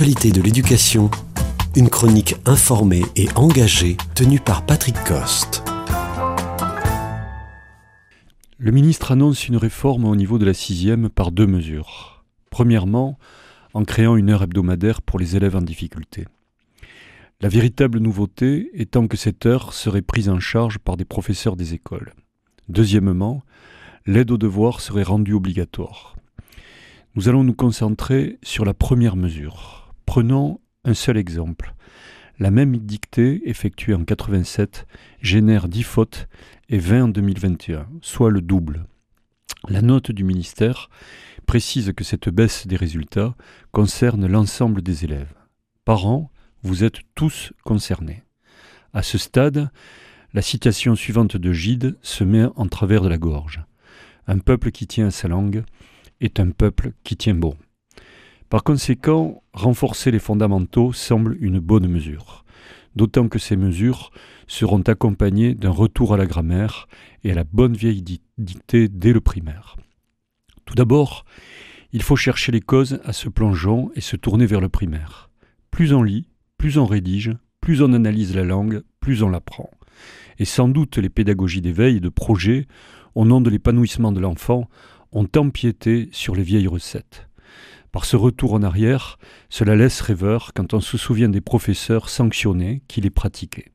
[0.00, 1.10] de l'éducation,
[1.74, 5.64] une chronique informée et engagée tenue par Patrick Coste.
[8.58, 12.24] Le ministre annonce une réforme au niveau de la sixième par deux mesures.
[12.48, 13.18] Premièrement,
[13.74, 16.26] en créant une heure hebdomadaire pour les élèves en difficulté.
[17.40, 21.74] La véritable nouveauté étant que cette heure serait prise en charge par des professeurs des
[21.74, 22.12] écoles.
[22.68, 23.42] Deuxièmement,
[24.06, 26.14] l'aide aux devoirs serait rendue obligatoire.
[27.16, 29.87] Nous allons nous concentrer sur la première mesure.
[30.08, 31.74] Prenons un seul exemple.
[32.38, 34.86] La même dictée effectuée en 87
[35.20, 36.28] génère 10 fautes
[36.70, 38.86] et 20 en 2021, soit le double.
[39.68, 40.88] La note du ministère
[41.44, 43.34] précise que cette baisse des résultats
[43.70, 45.34] concerne l'ensemble des élèves.
[45.84, 46.30] Parents,
[46.62, 48.22] vous êtes tous concernés.
[48.94, 49.70] À ce stade,
[50.32, 53.62] la citation suivante de Gide se met en travers de la gorge.
[54.26, 55.64] Un peuple qui tient à sa langue
[56.22, 57.58] est un peuple qui tient bon.
[58.48, 62.46] Par conséquent, renforcer les fondamentaux semble une bonne mesure,
[62.96, 64.10] d'autant que ces mesures
[64.46, 66.88] seront accompagnées d'un retour à la grammaire
[67.24, 68.02] et à la bonne vieille
[68.38, 69.76] dictée dès le primaire.
[70.64, 71.26] Tout d'abord,
[71.92, 75.28] il faut chercher les causes à ce plongeon et se tourner vers le primaire.
[75.70, 79.70] Plus on lit, plus on rédige, plus on analyse la langue, plus on l'apprend.
[80.38, 82.66] Et sans doute les pédagogies d'éveil et de projet,
[83.14, 84.70] au nom de l'épanouissement de l'enfant,
[85.12, 87.28] ont empiété sur les vieilles recettes.
[87.92, 92.82] Par ce retour en arrière, cela laisse rêveur quand on se souvient des professeurs sanctionnés
[92.88, 93.72] qui les pratiquaient.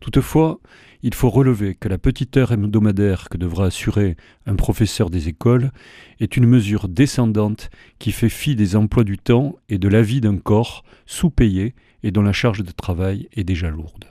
[0.00, 0.60] Toutefois,
[1.04, 5.72] il faut relever que la petite heure hebdomadaire que devra assurer un professeur des écoles
[6.20, 10.20] est une mesure descendante qui fait fi des emplois du temps et de la vie
[10.20, 14.06] d'un corps sous-payé et dont la charge de travail est déjà lourde.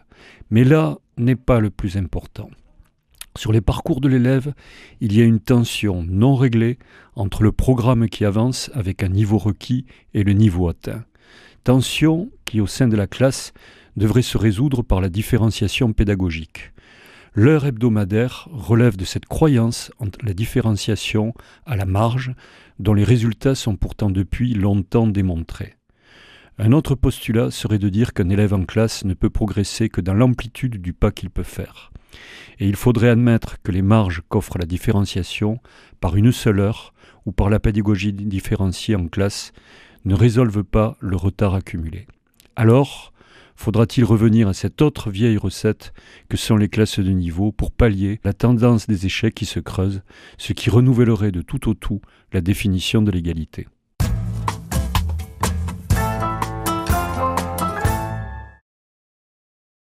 [0.50, 2.50] Mais là n'est pas le plus important.
[3.38, 4.54] Sur les parcours de l'élève,
[5.00, 6.78] il y a une tension non réglée
[7.16, 11.06] entre le programme qui avance avec un niveau requis et le niveau atteint.
[11.64, 13.54] Tension qui, au sein de la classe,
[13.96, 16.72] devrait se résoudre par la différenciation pédagogique.
[17.34, 21.34] L'heure hebdomadaire relève de cette croyance entre la différenciation
[21.66, 22.34] à la marge,
[22.80, 25.76] dont les résultats sont pourtant depuis longtemps démontrés.
[26.58, 30.14] Un autre postulat serait de dire qu'un élève en classe ne peut progresser que dans
[30.14, 31.92] l'amplitude du pas qu'il peut faire.
[32.60, 35.60] Et il faudrait admettre que les marges qu'offre la différenciation,
[36.00, 36.94] par une seule heure
[37.26, 39.54] ou par la pédagogie différenciée en classe,
[40.06, 42.06] ne résolvent pas le retard accumulé.
[42.56, 43.14] Alors,
[43.56, 45.94] faudra-t-il revenir à cette autre vieille recette
[46.30, 50.02] que sont les classes de niveau pour pallier la tendance des échecs qui se creusent,
[50.38, 52.02] ce qui renouvellerait de tout au tout
[52.34, 53.67] la définition de l'égalité?